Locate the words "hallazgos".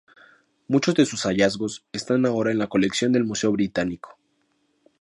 1.27-1.85